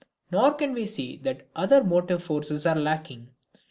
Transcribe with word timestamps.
Nor 0.31 0.55
can 0.55 0.73
we 0.73 0.87
say 0.87 1.17
that 1.17 1.45
other 1.55 1.83
motive 1.83 2.23
forces 2.23 2.65
are 2.65 2.73
lacking. 2.75 3.29